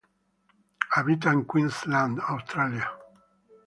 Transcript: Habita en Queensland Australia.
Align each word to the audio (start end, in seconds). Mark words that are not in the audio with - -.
Habita 0.95 1.29
en 1.31 1.45
Queensland 1.45 2.19
Australia. 2.27 2.91